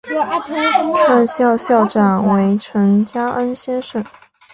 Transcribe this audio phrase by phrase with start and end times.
[0.95, 4.03] 创校校长为陈加恩先生。